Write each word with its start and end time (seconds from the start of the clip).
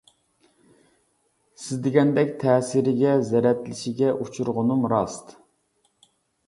سىز 1.65 1.83
دېگەندەك 1.89 2.33
تەسىرىگە 2.45 3.13
زەرەتلىشىگە 3.29 4.13
ئۇچۇرغىنىم 4.19 4.93
راست. 4.97 5.35